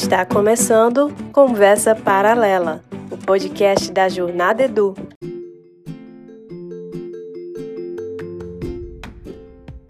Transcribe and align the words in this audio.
Está 0.00 0.24
começando 0.24 1.12
Conversa 1.32 1.92
Paralela, 1.92 2.84
o 3.10 3.18
podcast 3.18 3.90
da 3.90 4.08
Jornada 4.08 4.62
Edu. 4.62 4.94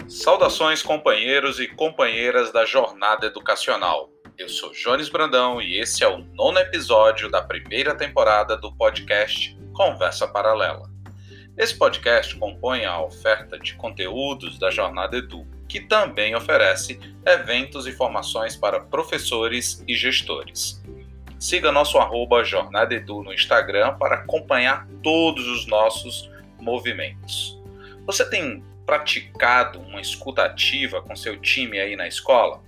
Saudações, 0.08 0.82
companheiros 0.82 1.60
e 1.60 1.68
companheiras 1.68 2.50
da 2.50 2.64
Jornada 2.64 3.26
Educacional. 3.26 4.10
Eu 4.38 4.48
sou 4.48 4.72
Jones 4.72 5.10
Brandão 5.10 5.60
e 5.60 5.78
esse 5.78 6.02
é 6.02 6.08
o 6.08 6.24
nono 6.32 6.58
episódio 6.58 7.30
da 7.30 7.42
primeira 7.42 7.94
temporada 7.94 8.56
do 8.56 8.74
podcast 8.74 9.54
Conversa 9.74 10.26
Paralela. 10.26 10.88
Esse 11.54 11.76
podcast 11.76 12.34
compõe 12.36 12.86
a 12.86 12.98
oferta 12.98 13.58
de 13.58 13.74
conteúdos 13.74 14.58
da 14.58 14.70
Jornada 14.70 15.18
Edu, 15.18 15.46
que 15.68 15.80
também 15.80 16.34
oferece 16.34 16.98
eventos 17.24 17.86
e 17.86 17.92
formações 17.92 18.56
para 18.56 18.80
professores 18.80 19.84
e 19.86 19.94
gestores. 19.94 20.82
Siga 21.38 21.70
nosso 21.70 21.98
arroba 21.98 22.42
Jornada 22.42 22.94
Edu 22.94 23.22
no 23.22 23.32
Instagram 23.32 23.94
para 23.96 24.16
acompanhar 24.16 24.88
todos 25.02 25.46
os 25.46 25.66
nossos 25.66 26.28
movimentos. 26.58 27.56
Você 28.06 28.28
tem 28.28 28.64
praticado 28.84 29.78
uma 29.80 30.00
escuta 30.00 30.44
ativa 30.44 31.02
com 31.02 31.14
seu 31.14 31.38
time 31.38 31.78
aí 31.78 31.94
na 31.94 32.08
escola? 32.08 32.62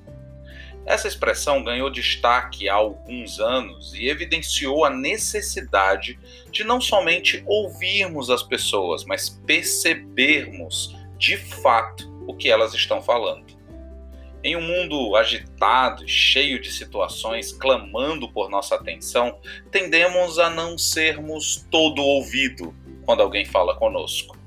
Essa 0.87 1.09
expressão 1.09 1.63
ganhou 1.63 1.91
destaque 1.91 2.69
há 2.69 2.75
alguns 2.75 3.39
anos 3.39 3.95
e 3.95 4.09
evidenciou 4.09 4.85
a 4.85 4.91
necessidade 4.91 6.19
de 6.51 6.65
não 6.65 6.81
somente 6.81 7.43
ouvirmos 7.47 8.31
as 8.31 8.43
pessoas, 8.43 9.05
mas 9.05 9.29
percebermos 9.47 10.97
de 11.19 11.37
fato 11.37 12.10
o 12.31 12.37
que 12.37 12.49
elas 12.49 12.73
estão 12.75 13.03
falando. 13.03 13.59
Em 14.43 14.57
um 14.57 14.63
mundo 14.63 15.17
agitado, 15.17 16.09
cheio 16.09 16.61
de 16.61 16.73
situações 16.73 17.53
clamando 17.53 18.31
por 18.33 18.49
nossa 18.49 18.77
atenção, 18.77 19.39
tendemos 19.71 20.39
a 20.39 20.49
não 20.49 20.79
sermos 20.79 21.67
todo 21.71 22.01
ouvido 22.01 22.75
quando 23.05 23.21
alguém 23.21 23.45
fala 23.45 23.77
conosco. 23.77 24.39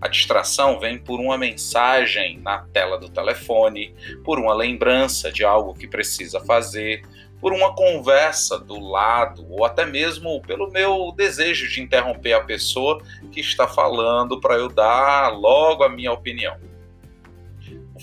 A 0.00 0.08
distração 0.08 0.78
vem 0.78 0.98
por 0.98 1.20
uma 1.20 1.36
mensagem 1.36 2.38
na 2.38 2.58
tela 2.72 2.98
do 2.98 3.08
telefone, 3.08 3.94
por 4.24 4.38
uma 4.38 4.54
lembrança 4.54 5.30
de 5.32 5.44
algo 5.44 5.74
que 5.74 5.86
precisa 5.86 6.40
fazer, 6.40 7.02
por 7.40 7.52
uma 7.52 7.74
conversa 7.74 8.58
do 8.58 8.78
lado 8.78 9.46
ou 9.50 9.64
até 9.64 9.84
mesmo 9.84 10.40
pelo 10.42 10.70
meu 10.70 11.12
desejo 11.14 11.68
de 11.68 11.82
interromper 11.82 12.32
a 12.32 12.44
pessoa 12.44 13.02
que 13.30 13.40
está 13.40 13.68
falando 13.68 14.40
para 14.40 14.54
eu 14.54 14.68
dar 14.68 15.28
logo 15.28 15.82
a 15.82 15.88
minha 15.88 16.12
opinião. 16.12 16.56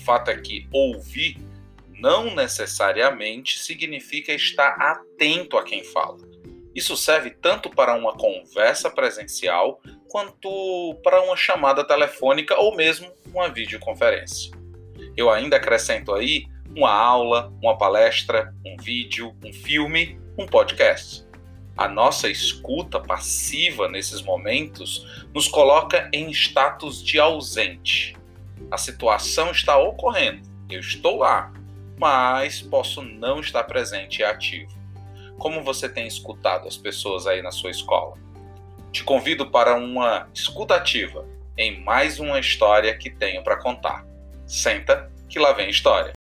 Fato 0.02 0.30
é 0.30 0.36
que 0.36 0.66
ouvir 0.72 1.36
não 1.98 2.34
necessariamente 2.34 3.58
significa 3.58 4.32
estar 4.32 4.70
atento 4.80 5.56
a 5.56 5.62
quem 5.62 5.84
fala. 5.84 6.18
Isso 6.74 6.96
serve 6.96 7.30
tanto 7.30 7.70
para 7.70 7.94
uma 7.94 8.14
conversa 8.14 8.90
presencial 8.90 9.80
quanto 10.08 10.98
para 11.02 11.22
uma 11.22 11.36
chamada 11.36 11.84
telefônica 11.84 12.58
ou 12.58 12.74
mesmo 12.74 13.12
uma 13.26 13.48
videoconferência. 13.48 14.50
Eu 15.16 15.30
ainda 15.30 15.56
acrescento 15.56 16.12
aí 16.12 16.46
uma 16.74 16.90
aula, 16.90 17.52
uma 17.62 17.76
palestra, 17.76 18.54
um 18.64 18.76
vídeo, 18.76 19.36
um 19.44 19.52
filme, 19.52 20.18
um 20.38 20.46
podcast. 20.46 21.26
A 21.76 21.88
nossa 21.88 22.28
escuta 22.28 23.00
passiva 23.00 23.88
nesses 23.88 24.22
momentos 24.22 25.26
nos 25.34 25.48
coloca 25.48 26.10
em 26.12 26.30
status 26.30 27.02
de 27.02 27.18
ausente. 27.18 28.16
A 28.72 28.78
situação 28.78 29.50
está 29.50 29.76
ocorrendo, 29.76 30.48
eu 30.70 30.80
estou 30.80 31.18
lá, 31.18 31.52
mas 31.98 32.62
posso 32.62 33.02
não 33.02 33.38
estar 33.38 33.64
presente 33.64 34.20
e 34.20 34.24
ativo. 34.24 34.72
Como 35.38 35.62
você 35.62 35.90
tem 35.90 36.06
escutado 36.06 36.66
as 36.66 36.78
pessoas 36.78 37.26
aí 37.26 37.42
na 37.42 37.50
sua 37.50 37.70
escola? 37.70 38.16
Te 38.90 39.04
convido 39.04 39.50
para 39.50 39.74
uma 39.74 40.26
escutativa 40.32 41.28
em 41.54 41.84
mais 41.84 42.18
uma 42.18 42.40
história 42.40 42.96
que 42.96 43.10
tenho 43.10 43.44
para 43.44 43.58
contar. 43.58 44.06
Senta 44.46 45.12
que 45.28 45.38
lá 45.38 45.52
vem 45.52 45.68
história. 45.68 46.14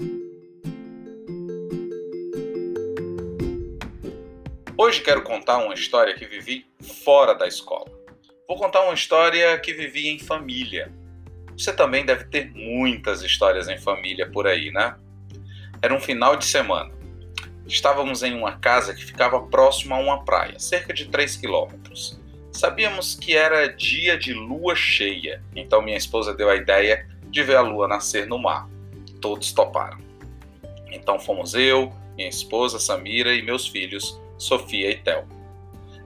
Hoje 4.78 5.00
quero 5.00 5.22
contar 5.22 5.60
uma 5.60 5.74
história 5.74 6.14
que 6.16 6.26
vivi 6.26 6.66
fora 7.06 7.34
da 7.34 7.48
escola. 7.48 7.90
Vou 8.46 8.58
contar 8.58 8.82
uma 8.82 8.94
história 8.94 9.58
que 9.58 9.72
vivi 9.72 10.10
em 10.10 10.20
família. 10.20 10.92
Você 11.58 11.74
também 11.74 12.06
deve 12.06 12.26
ter 12.26 12.52
muitas 12.54 13.22
histórias 13.22 13.68
em 13.68 13.78
família 13.78 14.30
por 14.30 14.48
aí, 14.48 14.72
né? 14.72 14.96
Era 15.82 15.94
um 15.94 16.00
final 16.00 16.36
de 16.36 16.46
semana. 16.46 16.92
Estávamos 17.66 18.24
em 18.24 18.34
uma 18.34 18.58
casa 18.58 18.94
que 18.94 19.06
ficava 19.06 19.42
próximo 19.42 19.96
a 19.96 20.00
uma 20.00 20.24
praia, 20.24 20.60
cerca 20.60 20.94
de 20.94 21.06
3 21.08 21.38
quilômetros. 21.38 22.20
Sabíamos 22.52 23.16
que 23.16 23.36
era 23.36 23.68
dia 23.68 24.18
de 24.18 24.34
lua 24.34 24.76
cheia, 24.76 25.42
então 25.56 25.82
minha 25.82 25.98
esposa 25.98 26.34
deu 26.34 26.50
a 26.50 26.56
ideia 26.56 27.08
de 27.30 27.44
ver 27.44 27.56
a 27.56 27.62
lua 27.62 27.88
nascer 27.88 28.28
no 28.28 28.38
mar. 28.38 28.68
Todos 29.22 29.54
toparam. 29.54 30.00
Então 30.92 31.20
fomos 31.20 31.54
eu, 31.54 31.94
minha 32.16 32.28
esposa 32.28 32.78
Samira 32.78 33.34
e 33.34 33.42
meus 33.42 33.68
filhos, 33.68 34.20
Sofia 34.38 34.92
e 34.92 34.96
Tel. 34.98 35.26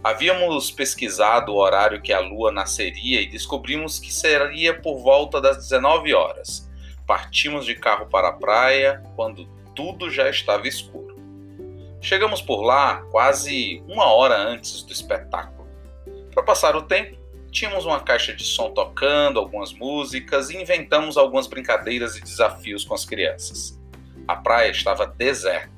Havíamos 0.06 0.70
pesquisado 0.70 1.52
o 1.52 1.56
horário 1.56 2.00
que 2.00 2.14
a 2.14 2.20
lua 2.20 2.52
nasceria 2.52 3.22
e 3.22 3.26
descobrimos 3.26 3.98
que 3.98 4.14
seria 4.14 4.80
por 4.80 5.00
volta 5.00 5.42
das 5.42 5.58
19 5.58 6.14
horas. 6.14 6.70
Partimos 7.08 7.66
de 7.66 7.74
carro 7.74 8.06
para 8.06 8.28
a 8.28 8.32
praia 8.32 9.02
quando 9.16 9.48
tudo 9.76 10.12
já 10.12 10.30
estava 10.30 10.68
escuro. 10.68 11.16
Chegamos 12.00 12.40
por 12.40 12.62
lá 12.62 12.98
quase 13.10 13.82
uma 13.88 14.06
hora 14.14 14.38
antes 14.38 14.84
do 14.84 14.94
espetáculo. 14.94 15.68
Para 16.32 16.44
passar 16.44 16.76
o 16.76 16.84
tempo, 16.84 17.18
tínhamos 17.50 17.84
uma 17.84 18.00
caixa 18.00 18.32
de 18.32 18.44
som 18.44 18.70
tocando 18.70 19.40
algumas 19.40 19.74
músicas 19.74 20.52
e 20.52 20.62
inventamos 20.62 21.18
algumas 21.18 21.48
brincadeiras 21.48 22.16
e 22.16 22.22
desafios 22.22 22.86
com 22.86 22.94
as 22.94 23.06
crianças. 23.06 23.82
A 24.28 24.36
praia 24.36 24.70
estava 24.70 25.08
deserta. 25.08 25.75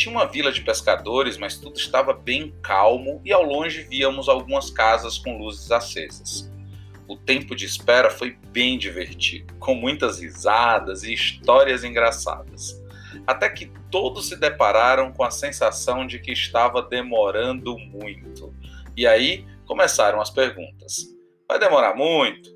Tinha 0.00 0.14
uma 0.14 0.24
vila 0.24 0.50
de 0.50 0.62
pescadores, 0.62 1.36
mas 1.36 1.58
tudo 1.58 1.78
estava 1.78 2.14
bem 2.14 2.54
calmo 2.62 3.20
e 3.22 3.34
ao 3.34 3.42
longe 3.42 3.82
víamos 3.82 4.30
algumas 4.30 4.70
casas 4.70 5.18
com 5.18 5.36
luzes 5.36 5.70
acesas. 5.70 6.50
O 7.06 7.18
tempo 7.18 7.54
de 7.54 7.66
espera 7.66 8.08
foi 8.08 8.30
bem 8.46 8.78
divertido, 8.78 9.52
com 9.56 9.74
muitas 9.74 10.18
risadas 10.18 11.02
e 11.02 11.12
histórias 11.12 11.84
engraçadas. 11.84 12.82
Até 13.26 13.50
que 13.50 13.70
todos 13.90 14.28
se 14.28 14.36
depararam 14.36 15.12
com 15.12 15.22
a 15.22 15.30
sensação 15.30 16.06
de 16.06 16.18
que 16.18 16.32
estava 16.32 16.80
demorando 16.80 17.76
muito. 17.78 18.54
E 18.96 19.06
aí 19.06 19.44
começaram 19.66 20.18
as 20.18 20.30
perguntas. 20.30 21.14
Vai 21.46 21.58
demorar 21.58 21.94
muito? 21.94 22.48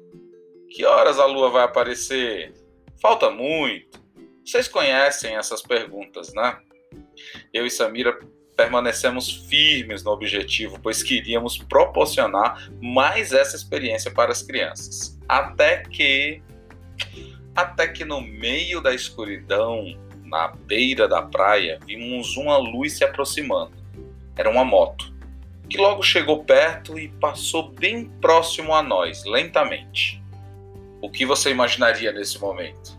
Que 0.71 0.87
horas 0.87 1.19
a 1.19 1.27
lua 1.27 1.51
vai 1.51 1.65
aparecer? 1.65 2.55
Falta 3.03 3.29
muito? 3.29 4.03
Vocês 4.43 4.67
conhecem 4.67 5.37
essas 5.37 5.61
perguntas, 5.61 6.33
né? 6.33 6.57
Eu 7.53 7.67
e 7.67 7.71
Samira 7.71 8.19
permanecemos 8.57 9.47
firmes 9.49 10.03
no 10.05 10.13
objetivo, 10.13 10.79
pois 10.81 11.03
queríamos 11.03 11.59
proporcionar 11.59 12.71
mais 12.81 13.33
essa 13.33 13.57
experiência 13.57 14.11
para 14.11 14.31
as 14.31 14.43
crianças. 14.43 15.19
Até 15.29 15.83
que 15.83 16.43
até 17.55 17.87
que 17.87 18.05
no 18.05 18.21
meio 18.21 18.81
da 18.81 18.93
escuridão, 18.93 19.97
na 20.25 20.49
beira 20.49 21.07
da 21.07 21.23
praia, 21.23 21.79
vimos 21.87 22.37
uma 22.37 22.57
luz 22.57 22.95
se 22.95 23.05
aproximando. 23.05 23.73
Era 24.37 24.51
uma 24.51 24.65
moto 24.65 25.15
que 25.69 25.79
logo 25.79 26.03
chegou 26.03 26.45
perto 26.45 26.99
e 26.99 27.09
passou 27.09 27.71
bem 27.71 28.07
próximo 28.21 28.75
a 28.75 28.83
nós, 28.83 29.25
lentamente. 29.25 30.23
O 31.01 31.11
que 31.11 31.25
você 31.25 31.51
imaginaria 31.51 32.13
nesse 32.13 32.41
momento? 32.41 32.94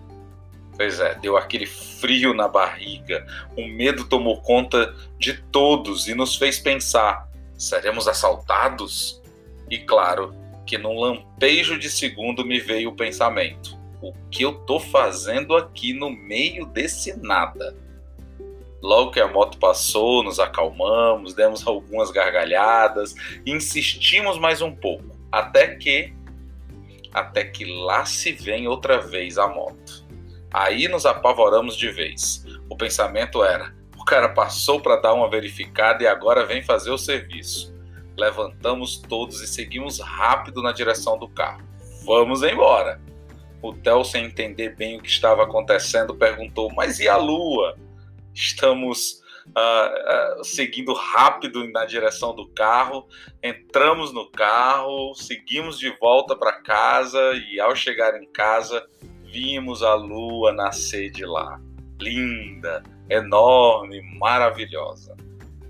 Pois 0.76 1.00
é, 1.00 1.16
deu 1.16 1.38
aquele 1.38 1.66
frio 1.66 2.34
na 2.34 2.48
barriga, 2.48 3.26
o 3.58 3.66
medo 3.66 4.06
tomou 4.06 4.42
conta 4.42 4.94
de 5.18 5.34
todos 5.52 6.08
e 6.08 6.14
nos 6.14 6.36
fez 6.36 6.60
pensar: 6.60 7.30
seremos 7.58 8.08
assaltados? 8.08 9.22
E 9.70 9.78
claro 9.80 10.36
que 10.66 10.78
num 10.78 11.00
lampejo 11.00 11.80
de 11.80 11.90
segundo 11.90 12.46
me 12.46 12.60
veio 12.60 12.90
o 12.90 12.96
pensamento: 12.96 13.78
o 14.02 14.14
que 14.30 14.44
eu 14.44 14.54
tô 14.54 14.80
fazendo 14.80 15.56
aqui 15.56 15.94
no 15.94 16.10
meio 16.10 16.66
desse 16.66 17.18
nada? 17.18 17.76
Logo 18.82 19.12
que 19.12 19.20
a 19.20 19.28
moto 19.28 19.58
passou, 19.58 20.22
nos 20.22 20.40
acalmamos, 20.40 21.34
demos 21.34 21.66
algumas 21.66 22.12
gargalhadas, 22.12 23.16
insistimos 23.46 24.38
mais 24.38 24.62
um 24.62 24.76
pouco, 24.76 25.18
até 25.32 25.76
que 25.76 26.14
até 27.12 27.46
que 27.46 27.64
lá 27.64 28.06
se 28.06 28.34
vem 28.34 28.68
outra 28.68 29.00
vez 29.00 29.38
a 29.38 29.48
moto. 29.48 30.05
Aí 30.56 30.88
nos 30.88 31.06
apavoramos 31.06 31.76
de 31.76 31.92
vez. 31.92 32.46
O 32.70 32.78
pensamento 32.78 33.44
era: 33.44 33.76
o 33.98 34.06
cara 34.06 34.30
passou 34.30 34.80
para 34.80 34.96
dar 34.96 35.14
uma 35.14 35.30
verificada 35.30 36.02
e 36.02 36.08
agora 36.08 36.46
vem 36.46 36.64
fazer 36.64 36.92
o 36.92 36.98
serviço. 36.98 37.76
Levantamos 38.18 38.96
todos 38.98 39.42
e 39.42 39.48
seguimos 39.48 40.00
rápido 40.00 40.62
na 40.62 40.72
direção 40.72 41.20
do 41.20 41.28
carro. 41.28 41.62
Vamos 42.06 42.42
embora. 42.42 43.02
O 43.62 43.74
Theo, 43.74 44.06
sem 44.06 44.24
entender 44.24 44.78
bem 44.78 44.98
o 44.98 45.02
que 45.02 45.10
estava 45.10 45.44
acontecendo, 45.44 46.16
perguntou: 46.16 46.72
Mas 46.74 47.02
e 47.02 47.10
a 47.10 47.18
lua? 47.18 47.78
Estamos 48.34 49.22
uh, 49.48 50.40
uh, 50.40 50.44
seguindo 50.46 50.94
rápido 50.94 51.70
na 51.70 51.84
direção 51.84 52.34
do 52.34 52.48
carro. 52.48 53.06
Entramos 53.44 54.14
no 54.14 54.32
carro, 54.32 55.14
seguimos 55.16 55.78
de 55.78 55.90
volta 56.00 56.34
para 56.34 56.62
casa 56.62 57.20
e 57.52 57.60
ao 57.60 57.76
chegar 57.76 58.16
em 58.16 58.26
casa 58.32 58.88
vimos 59.36 59.84
a 59.84 59.94
lua 59.96 60.54
nascer 60.54 61.12
de 61.12 61.26
lá. 61.26 61.60
Linda, 62.00 62.82
enorme, 63.10 64.02
maravilhosa. 64.18 65.14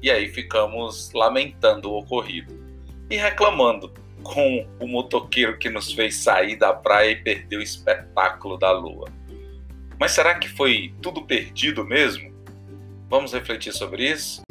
E 0.04 0.12
aí 0.12 0.30
ficamos 0.30 1.12
lamentando 1.16 1.90
o 1.90 1.98
ocorrido 1.98 2.54
e 3.10 3.16
reclamando 3.16 3.92
com 4.22 4.68
o 4.80 4.88
motoqueiro 4.88 5.58
que 5.58 5.68
nos 5.68 5.92
fez 5.92 6.18
sair 6.18 6.56
da 6.58 6.74
praia 6.74 7.12
e 7.12 7.16
perder 7.16 7.58
o 7.58 7.62
espetáculo 7.62 8.56
da 8.56 8.72
lua. 8.72 9.10
Mas 10.00 10.12
será 10.12 10.36
que 10.36 10.48
foi 10.48 10.94
tudo 11.02 11.24
perdido 11.24 11.84
mesmo? 11.84 12.32
Vamos 13.10 13.34
refletir 13.34 13.74
sobre 13.74 14.12
isso? 14.12 14.44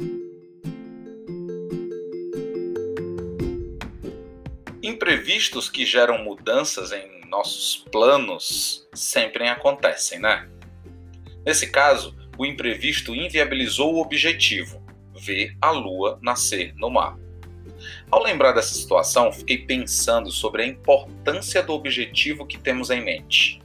Imprevistos 4.83 5.69
que 5.69 5.85
geram 5.85 6.21
mudanças 6.21 6.91
em 6.91 7.14
nossos 7.37 7.85
planos 7.91 8.87
sempre 8.93 9.47
acontecem, 9.47 10.19
né? 10.19 10.47
Nesse 11.45 11.69
caso, 11.69 12.15
o 12.37 12.45
imprevisto 12.45 13.13
inviabilizou 13.13 13.95
o 13.95 14.01
objetivo, 14.01 14.81
ver 15.15 15.55
a 15.61 15.71
lua 15.71 16.17
nascer 16.21 16.73
no 16.75 16.89
mar. 16.89 17.17
Ao 18.09 18.23
lembrar 18.23 18.53
dessa 18.53 18.73
situação, 18.73 19.31
fiquei 19.31 19.59
pensando 19.59 20.31
sobre 20.31 20.63
a 20.63 20.65
importância 20.65 21.61
do 21.61 21.73
objetivo 21.73 22.45
que 22.45 22.57
temos 22.57 22.89
em 22.89 23.03
mente 23.03 23.61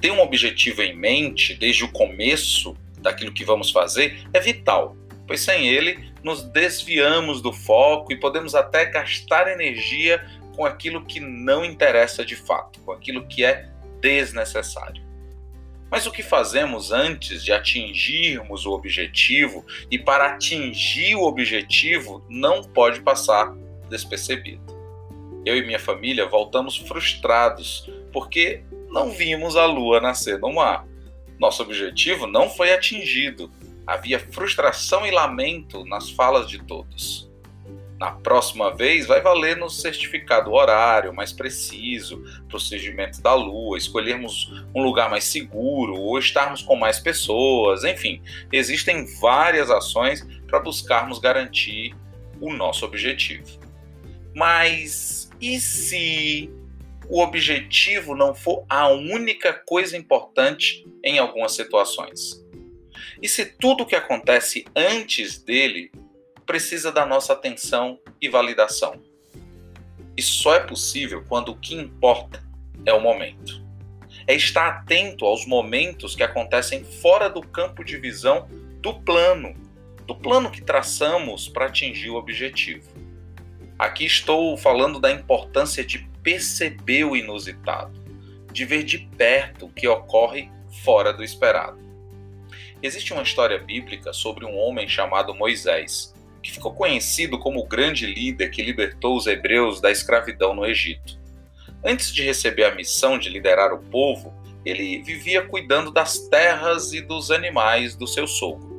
ter 0.00 0.10
um 0.10 0.20
objetivo 0.20 0.82
em 0.82 0.96
mente 0.96 1.54
desde 1.54 1.84
o 1.84 1.92
começo 1.92 2.76
daquilo 2.98 3.32
que 3.32 3.44
vamos 3.44 3.70
fazer 3.70 4.26
é 4.32 4.40
vital, 4.40 4.96
pois 5.26 5.40
sem 5.40 5.68
ele 5.68 6.10
nos 6.22 6.42
desviamos 6.42 7.40
do 7.40 7.52
foco 7.52 8.12
e 8.12 8.16
podemos 8.16 8.54
até 8.54 8.86
gastar 8.86 9.48
energia 9.48 10.24
com 10.56 10.64
aquilo 10.64 11.04
que 11.04 11.20
não 11.20 11.64
interessa 11.64 12.24
de 12.24 12.36
fato, 12.36 12.80
com 12.80 12.92
aquilo 12.92 13.26
que 13.26 13.44
é 13.44 13.68
desnecessário. 14.00 15.02
Mas 15.90 16.06
o 16.06 16.12
que 16.12 16.22
fazemos 16.22 16.92
antes 16.92 17.42
de 17.42 17.52
atingirmos 17.52 18.64
o 18.64 18.70
objetivo 18.70 19.64
e 19.90 19.98
para 19.98 20.34
atingir 20.34 21.16
o 21.16 21.24
objetivo 21.24 22.24
não 22.28 22.62
pode 22.62 23.00
passar 23.00 23.52
despercebido. 23.88 24.62
Eu 25.44 25.56
e 25.56 25.66
minha 25.66 25.80
família 25.80 26.28
voltamos 26.28 26.76
frustrados 26.76 27.90
porque 28.12 28.62
não 28.90 29.10
vimos 29.10 29.56
a 29.56 29.66
lua 29.66 30.00
nascer 30.00 30.38
no 30.38 30.52
mar. 30.52 30.86
Nosso 31.38 31.62
objetivo 31.62 32.26
não 32.26 32.50
foi 32.50 32.72
atingido. 32.72 33.50
Havia 33.86 34.20
frustração 34.20 35.06
e 35.06 35.10
lamento 35.10 35.84
nas 35.86 36.10
falas 36.10 36.48
de 36.48 36.62
todos. 36.62 37.29
Na 38.00 38.12
próxima 38.12 38.74
vez, 38.74 39.06
vai 39.06 39.20
valer 39.20 39.58
nos 39.58 39.82
certificar 39.82 40.48
o 40.48 40.54
horário 40.54 41.12
mais 41.12 41.34
preciso 41.34 42.24
para 42.48 42.56
o 42.56 42.60
surgimento 42.60 43.20
da 43.20 43.34
lua, 43.34 43.76
escolhermos 43.76 44.64
um 44.74 44.82
lugar 44.82 45.10
mais 45.10 45.24
seguro 45.24 45.94
ou 45.94 46.18
estarmos 46.18 46.62
com 46.62 46.76
mais 46.76 46.98
pessoas, 46.98 47.84
enfim, 47.84 48.22
existem 48.50 49.04
várias 49.20 49.70
ações 49.70 50.26
para 50.46 50.60
buscarmos 50.60 51.18
garantir 51.18 51.94
o 52.40 52.50
nosso 52.54 52.86
objetivo. 52.86 53.60
Mas 54.34 55.30
e 55.38 55.60
se 55.60 56.50
o 57.06 57.20
objetivo 57.20 58.14
não 58.14 58.34
for 58.34 58.64
a 58.66 58.88
única 58.88 59.52
coisa 59.52 59.94
importante 59.94 60.88
em 61.04 61.18
algumas 61.18 61.52
situações. 61.52 62.42
E 63.20 63.28
se 63.28 63.44
tudo 63.44 63.82
o 63.82 63.86
que 63.86 63.94
acontece 63.94 64.64
antes 64.74 65.36
dele 65.42 65.92
precisa 66.50 66.90
da 66.90 67.06
nossa 67.06 67.32
atenção 67.32 68.00
e 68.20 68.28
validação? 68.28 69.00
Isso 70.16 70.42
só 70.42 70.52
é 70.52 70.58
possível 70.58 71.24
quando 71.28 71.50
o 71.50 71.56
que 71.56 71.76
importa 71.76 72.42
é 72.84 72.92
o 72.92 73.00
momento. 73.00 73.64
É 74.26 74.34
estar 74.34 74.66
atento 74.66 75.24
aos 75.24 75.46
momentos 75.46 76.16
que 76.16 76.24
acontecem 76.24 76.82
fora 76.82 77.30
do 77.30 77.40
campo 77.40 77.84
de 77.84 77.96
visão 77.98 78.48
do 78.80 78.94
plano, 78.94 79.54
do 80.08 80.16
plano 80.16 80.50
que 80.50 80.60
traçamos 80.60 81.46
para 81.46 81.66
atingir 81.66 82.10
o 82.10 82.16
objetivo. 82.16 82.90
Aqui 83.78 84.04
estou 84.04 84.56
falando 84.56 84.98
da 84.98 85.12
importância 85.12 85.84
de 85.84 86.00
perceber 86.20 87.04
o 87.04 87.14
inusitado, 87.14 87.96
de 88.52 88.64
ver 88.64 88.82
de 88.82 88.98
perto 88.98 89.66
o 89.66 89.72
que 89.72 89.86
ocorre 89.86 90.50
fora 90.82 91.12
do 91.12 91.22
esperado. 91.22 91.78
Existe 92.82 93.12
uma 93.12 93.22
história 93.22 93.60
bíblica 93.60 94.12
sobre 94.12 94.44
um 94.44 94.58
homem 94.58 94.88
chamado 94.88 95.32
Moisés, 95.32 96.12
que 96.42 96.52
ficou 96.52 96.72
conhecido 96.72 97.38
como 97.38 97.60
o 97.60 97.66
grande 97.66 98.06
líder 98.06 98.50
que 98.50 98.62
libertou 98.62 99.16
os 99.16 99.26
hebreus 99.26 99.80
da 99.80 99.90
escravidão 99.90 100.54
no 100.54 100.66
Egito. 100.66 101.18
Antes 101.84 102.12
de 102.12 102.22
receber 102.22 102.64
a 102.64 102.74
missão 102.74 103.18
de 103.18 103.28
liderar 103.28 103.72
o 103.72 103.78
povo, 103.78 104.34
ele 104.64 105.02
vivia 105.02 105.42
cuidando 105.42 105.90
das 105.90 106.18
terras 106.28 106.92
e 106.92 107.00
dos 107.00 107.30
animais 107.30 107.96
do 107.96 108.06
seu 108.06 108.26
sogro. 108.26 108.70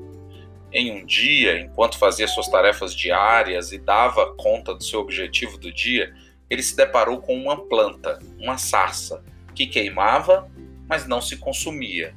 Em 0.71 0.91
um 0.91 1.05
dia, 1.05 1.59
enquanto 1.59 1.97
fazia 1.97 2.27
suas 2.27 2.47
tarefas 2.47 2.95
diárias 2.95 3.71
e 3.71 3.77
dava 3.77 4.33
conta 4.35 4.73
do 4.73 4.83
seu 4.83 4.99
objetivo 4.99 5.57
do 5.57 5.71
dia, 5.71 6.13
ele 6.49 6.61
se 6.61 6.75
deparou 6.75 7.19
com 7.19 7.35
uma 7.35 7.57
planta, 7.67 8.19
uma 8.39 8.57
sarça, 8.57 9.23
que 9.53 9.67
queimava, 9.67 10.49
mas 10.87 11.07
não 11.07 11.21
se 11.21 11.37
consumia. 11.37 12.15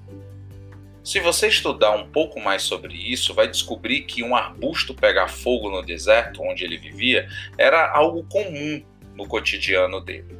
Se 1.05 1.21
você 1.21 1.49
estudar 1.49 1.91
um 1.91 2.09
pouco 2.09 2.41
mais 2.41 2.63
sobre 2.63 2.95
isso, 2.95 3.35
vai 3.35 3.47
descobrir 3.47 4.05
que 4.05 4.23
um 4.23 4.35
arbusto 4.35 4.95
pegar 4.95 5.29
fogo 5.29 5.71
no 5.71 5.83
deserto 5.83 6.43
onde 6.43 6.65
ele 6.65 6.79
vivia 6.79 7.29
era 7.59 7.91
algo 7.91 8.25
comum 8.25 8.83
no 9.15 9.29
cotidiano 9.29 10.01
dele. 10.01 10.39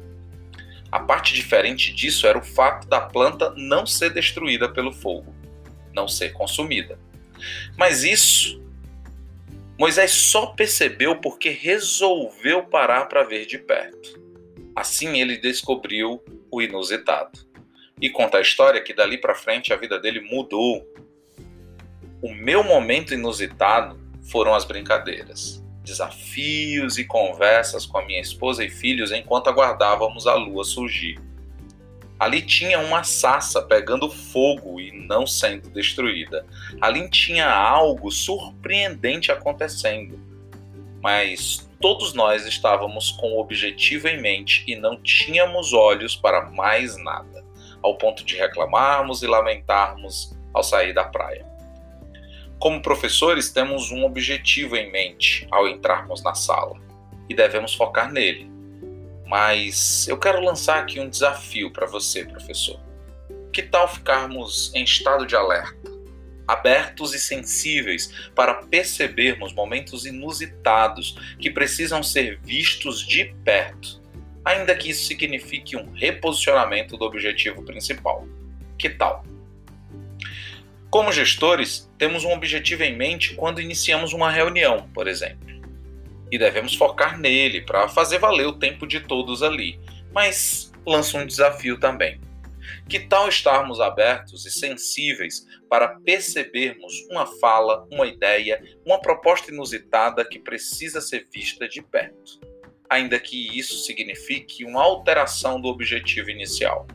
A 0.91 0.99
parte 0.99 1.35
diferente 1.35 1.93
disso 1.93 2.25
era 2.25 2.37
o 2.37 2.43
fato 2.43 2.87
da 2.87 2.99
planta 2.99 3.53
não 3.55 3.85
ser 3.85 4.09
destruída 4.11 4.67
pelo 4.67 4.91
fogo, 4.91 5.35
não 5.93 6.07
ser 6.07 6.33
consumida. 6.33 6.97
Mas 7.77 8.03
isso 8.03 8.59
Moisés 9.77 10.11
só 10.11 10.47
percebeu 10.47 11.17
porque 11.17 11.49
resolveu 11.49 12.63
parar 12.63 13.05
para 13.05 13.23
ver 13.23 13.45
de 13.45 13.59
perto. 13.59 14.19
Assim 14.75 15.21
ele 15.21 15.37
descobriu 15.37 16.23
o 16.49 16.61
inusitado. 16.61 17.44
E 18.01 18.09
conta 18.09 18.37
a 18.37 18.41
história 18.41 18.81
que 18.81 18.93
dali 18.93 19.17
para 19.17 19.33
frente 19.33 19.71
a 19.71 19.77
vida 19.77 19.99
dele 19.99 20.21
mudou. 20.21 20.85
O 22.21 22.33
meu 22.33 22.63
momento 22.63 23.13
inusitado 23.13 23.99
foram 24.29 24.53
as 24.53 24.65
brincadeiras, 24.65 25.63
desafios 25.83 26.97
e 26.97 27.05
conversas 27.05 27.85
com 27.85 27.97
a 27.97 28.05
minha 28.05 28.19
esposa 28.19 28.65
e 28.65 28.69
filhos 28.69 29.11
enquanto 29.11 29.47
aguardávamos 29.47 30.27
a 30.27 30.33
lua 30.33 30.63
surgir. 30.63 31.19
Ali 32.17 32.41
tinha 32.41 32.79
uma 32.79 33.03
sassa 33.03 33.61
pegando 33.61 34.09
fogo 34.09 34.79
e 34.79 34.91
não 34.91 35.27
sendo 35.27 35.69
destruída. 35.69 36.45
Ali 36.81 37.09
tinha 37.09 37.49
algo 37.49 38.09
surpreendente 38.09 39.31
acontecendo. 39.31 40.19
Mas 41.01 41.69
todos 41.79 42.13
nós 42.13 42.47
estávamos 42.47 43.11
com 43.11 43.33
o 43.33 43.39
objetivo 43.39 44.07
em 44.07 44.19
mente 44.19 44.63
e 44.65 44.75
não 44.75 44.99
tínhamos 45.01 45.71
olhos 45.71 46.15
para 46.15 46.49
mais 46.49 46.97
nada, 46.97 47.44
ao 47.85 47.97
ponto 47.97 48.25
de 48.25 48.35
reclamarmos 48.35 49.21
e 49.21 49.27
lamentarmos 49.27 50.35
ao 50.53 50.63
sair 50.63 50.93
da 50.93 51.03
praia. 51.03 51.45
Como 52.59 52.81
professores, 52.81 53.51
temos 53.51 53.91
um 53.91 54.03
objetivo 54.03 54.75
em 54.75 54.91
mente 54.91 55.47
ao 55.51 55.67
entrarmos 55.67 56.23
na 56.23 56.33
sala 56.33 56.75
e 57.29 57.33
devemos 57.35 57.73
focar 57.73 58.11
nele 58.11 58.55
mas 59.25 60.07
eu 60.07 60.17
quero 60.17 60.39
lançar 60.39 60.79
aqui 60.79 60.99
um 60.99 61.09
desafio 61.09 61.71
para 61.71 61.87
você, 61.87 62.23
professor. 62.23 62.79
Que 63.51 63.63
tal 63.63 63.87
ficarmos 63.87 64.71
em 64.75 64.83
estado 64.83 65.25
de 65.25 65.35
alerta, 65.35 65.91
abertos 66.47 67.13
e 67.13 67.19
sensíveis 67.19 68.29
para 68.35 68.53
percebermos 68.53 69.53
momentos 69.53 70.05
inusitados 70.05 71.17
que 71.39 71.49
precisam 71.49 72.03
ser 72.03 72.39
vistos 72.43 73.05
de 73.05 73.33
perto, 73.43 74.01
ainda 74.45 74.75
que 74.75 74.91
isso 74.91 75.07
signifique 75.07 75.75
um 75.75 75.91
reposicionamento 75.91 76.95
do 76.95 77.03
objetivo 77.03 77.63
principal? 77.63 78.27
Que 78.77 78.89
tal? 78.89 79.25
Como 80.89 81.11
gestores, 81.11 81.91
temos 81.97 82.23
um 82.23 82.31
objetivo 82.31 82.83
em 82.83 82.95
mente 82.95 83.35
quando 83.35 83.59
iniciamos 83.59 84.13
uma 84.13 84.31
reunião, 84.31 84.87
por 84.93 85.07
exemplo 85.07 85.55
e 86.31 86.37
devemos 86.37 86.75
focar 86.75 87.19
nele 87.19 87.61
para 87.61 87.87
fazer 87.87 88.19
valer 88.19 88.47
o 88.47 88.57
tempo 88.57 88.87
de 88.87 88.99
todos 88.99 89.43
ali. 89.43 89.79
Mas 90.11 90.71
lança 90.85 91.17
um 91.17 91.25
desafio 91.25 91.79
também. 91.79 92.19
Que 92.89 92.99
tal 92.99 93.29
estarmos 93.29 93.79
abertos 93.79 94.45
e 94.45 94.51
sensíveis 94.51 95.45
para 95.69 95.99
percebermos 95.99 96.93
uma 97.09 97.25
fala, 97.39 97.87
uma 97.91 98.05
ideia, 98.05 98.61
uma 98.85 98.99
proposta 98.99 99.51
inusitada 99.51 100.25
que 100.25 100.39
precisa 100.39 100.99
ser 101.01 101.27
vista 101.31 101.67
de 101.67 101.81
perto, 101.81 102.39
ainda 102.89 103.19
que 103.19 103.57
isso 103.57 103.77
signifique 103.83 104.65
uma 104.65 104.81
alteração 104.81 105.59
do 105.59 105.67
objetivo 105.67 106.29
inicial? 106.29 106.87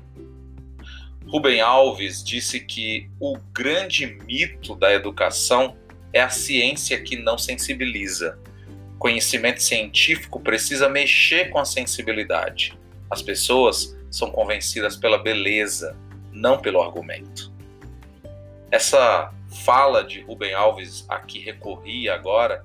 Rubem 1.26 1.60
Alves 1.60 2.24
disse 2.24 2.60
que 2.60 3.08
o 3.20 3.38
grande 3.52 4.06
mito 4.26 4.74
da 4.74 4.92
educação 4.92 5.76
é 6.12 6.20
a 6.20 6.28
ciência 6.28 7.00
que 7.00 7.16
não 7.16 7.38
sensibiliza. 7.38 8.38
Conhecimento 8.98 9.62
científico 9.62 10.40
precisa 10.40 10.88
mexer 10.88 11.50
com 11.50 11.58
a 11.58 11.64
sensibilidade. 11.64 12.76
As 13.08 13.22
pessoas 13.22 13.96
são 14.10 14.30
convencidas 14.30 14.96
pela 14.96 15.18
beleza, 15.18 15.96
não 16.32 16.58
pelo 16.58 16.82
argumento. 16.82 17.52
Essa 18.70 19.32
fala 19.64 20.02
de 20.02 20.20
Rubem 20.22 20.52
Alves 20.52 21.04
a 21.08 21.18
que 21.20 21.38
recorri 21.38 22.08
agora 22.08 22.64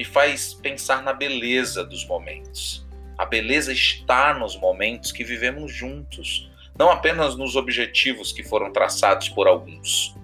me 0.00 0.04
faz 0.06 0.54
pensar 0.54 1.02
na 1.02 1.12
beleza 1.12 1.84
dos 1.84 2.06
momentos. 2.06 2.86
A 3.18 3.26
beleza 3.26 3.70
está 3.70 4.32
nos 4.32 4.56
momentos 4.56 5.12
que 5.12 5.22
vivemos 5.22 5.70
juntos, 5.70 6.50
não 6.78 6.90
apenas 6.90 7.36
nos 7.36 7.54
objetivos 7.54 8.32
que 8.32 8.42
foram 8.42 8.72
traçados 8.72 9.28
por 9.28 9.46
alguns. 9.46 10.16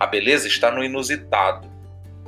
A 0.00 0.06
beleza 0.06 0.48
está 0.48 0.70
no 0.70 0.82
inusitado, 0.82 1.70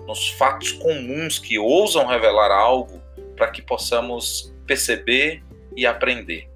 nos 0.06 0.28
fatos 0.32 0.72
comuns 0.72 1.38
que 1.38 1.58
ousam 1.58 2.04
revelar 2.06 2.50
algo 2.50 3.00
para 3.34 3.50
que 3.50 3.62
possamos 3.62 4.54
perceber 4.66 5.42
e 5.74 5.86
aprender. 5.86 6.50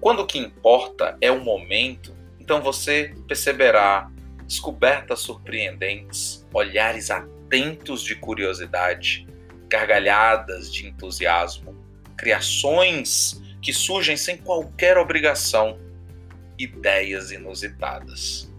Quando 0.00 0.20
o 0.20 0.26
que 0.26 0.38
importa 0.38 1.18
é 1.20 1.32
o 1.32 1.40
momento, 1.40 2.16
então 2.38 2.62
você 2.62 3.12
perceberá 3.26 4.08
descobertas 4.46 5.18
surpreendentes, 5.18 6.46
olhares 6.52 7.10
atentos 7.10 7.33
de 8.02 8.14
curiosidade, 8.16 9.26
gargalhadas 9.68 10.72
de 10.72 10.86
entusiasmo, 10.86 11.74
criações 12.16 13.40
que 13.62 13.72
surgem 13.72 14.16
sem 14.16 14.36
qualquer 14.36 14.98
obrigação, 14.98 15.78
ideias 16.58 17.30
inusitadas. 17.30 18.52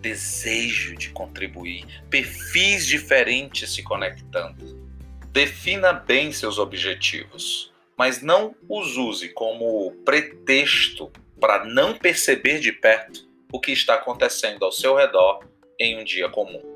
Desejo 0.00 0.94
de 0.96 1.10
contribuir, 1.10 1.86
perfis 2.10 2.86
diferentes 2.86 3.74
se 3.74 3.82
conectando. 3.82 4.84
Defina 5.32 5.92
bem 5.92 6.32
seus 6.32 6.58
objetivos, 6.58 7.72
mas 7.96 8.20
não 8.20 8.54
os 8.68 8.96
use 8.96 9.30
como 9.30 9.92
pretexto 10.04 11.10
para 11.40 11.64
não 11.64 11.96
perceber 11.96 12.60
de 12.60 12.72
perto 12.72 13.26
o 13.52 13.60
que 13.60 13.72
está 13.72 13.94
acontecendo 13.94 14.64
ao 14.64 14.72
seu 14.72 14.94
redor 14.96 15.44
em 15.78 15.98
um 15.98 16.04
dia 16.04 16.28
comum. 16.28 16.73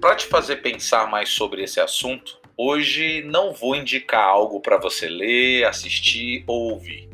Para 0.00 0.16
te 0.16 0.26
fazer 0.26 0.56
pensar 0.56 1.10
mais 1.10 1.28
sobre 1.28 1.62
esse 1.62 1.78
assunto, 1.78 2.40
hoje 2.56 3.22
não 3.26 3.52
vou 3.52 3.76
indicar 3.76 4.24
algo 4.24 4.58
para 4.58 4.78
você 4.78 5.06
ler, 5.06 5.66
assistir 5.66 6.42
ou 6.46 6.72
ouvir. 6.72 7.10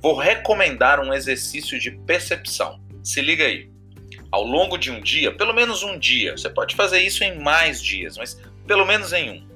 Vou 0.00 0.14
recomendar 0.14 1.00
um 1.00 1.12
exercício 1.12 1.80
de 1.80 1.90
percepção. 1.90 2.80
Se 3.02 3.20
liga 3.20 3.44
aí. 3.44 3.68
Ao 4.30 4.44
longo 4.44 4.78
de 4.78 4.88
um 4.88 5.00
dia, 5.00 5.34
pelo 5.34 5.52
menos 5.52 5.82
um 5.82 5.98
dia, 5.98 6.36
você 6.36 6.48
pode 6.48 6.76
fazer 6.76 7.00
isso 7.00 7.24
em 7.24 7.36
mais 7.40 7.82
dias, 7.82 8.16
mas 8.16 8.40
pelo 8.68 8.86
menos 8.86 9.12
em 9.12 9.30
um. 9.30 9.48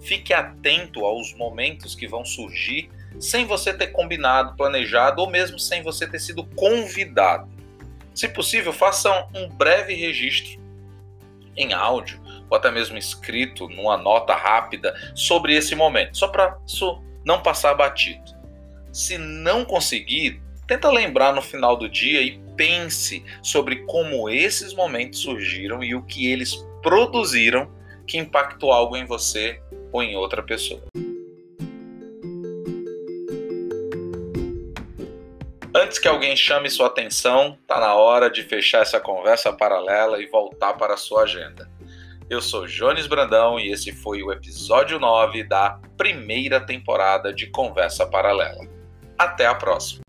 Fique 0.00 0.32
atento 0.32 1.04
aos 1.04 1.34
momentos 1.34 1.96
que 1.96 2.06
vão 2.06 2.24
surgir 2.24 2.88
sem 3.18 3.46
você 3.46 3.74
ter 3.74 3.88
combinado, 3.88 4.56
planejado 4.56 5.20
ou 5.20 5.28
mesmo 5.28 5.58
sem 5.58 5.82
você 5.82 6.06
ter 6.06 6.20
sido 6.20 6.44
convidado. 6.54 7.50
Se 8.14 8.28
possível, 8.28 8.72
faça 8.72 9.26
um 9.34 9.48
breve 9.48 9.92
registro 9.94 10.60
em 11.56 11.72
áudio 11.72 12.27
ou 12.48 12.56
até 12.56 12.70
mesmo 12.70 12.96
escrito 12.96 13.68
numa 13.68 13.96
nota 13.96 14.34
rápida 14.34 14.94
sobre 15.14 15.54
esse 15.54 15.74
momento, 15.74 16.16
só 16.16 16.28
para 16.28 16.58
isso 16.66 17.02
não 17.24 17.42
passar 17.42 17.74
batido. 17.74 18.36
Se 18.92 19.18
não 19.18 19.64
conseguir, 19.64 20.40
tenta 20.66 20.90
lembrar 20.90 21.34
no 21.34 21.42
final 21.42 21.76
do 21.76 21.88
dia 21.88 22.22
e 22.22 22.40
pense 22.56 23.24
sobre 23.42 23.84
como 23.84 24.28
esses 24.28 24.74
momentos 24.74 25.20
surgiram 25.20 25.82
e 25.82 25.94
o 25.94 26.02
que 26.02 26.30
eles 26.30 26.56
produziram 26.82 27.70
que 28.06 28.18
impactou 28.18 28.72
algo 28.72 28.96
em 28.96 29.04
você 29.04 29.60
ou 29.92 30.02
em 30.02 30.16
outra 30.16 30.42
pessoa. 30.42 30.82
Antes 35.74 35.98
que 35.98 36.08
alguém 36.08 36.34
chame 36.34 36.68
sua 36.68 36.86
atenção, 36.86 37.56
está 37.60 37.78
na 37.78 37.94
hora 37.94 38.28
de 38.28 38.42
fechar 38.42 38.82
essa 38.82 38.98
conversa 38.98 39.52
paralela 39.52 40.20
e 40.20 40.26
voltar 40.26 40.72
para 40.72 40.94
a 40.94 40.96
sua 40.96 41.22
agenda. 41.22 41.70
Eu 42.30 42.42
sou 42.42 42.66
Jones 42.66 43.06
Brandão 43.06 43.58
e 43.58 43.72
esse 43.72 43.90
foi 43.90 44.22
o 44.22 44.30
episódio 44.30 44.98
9 44.98 45.44
da 45.44 45.80
primeira 45.96 46.60
temporada 46.60 47.32
de 47.32 47.46
Conversa 47.46 48.06
Paralela. 48.06 48.68
Até 49.18 49.46
a 49.46 49.54
próxima! 49.54 50.07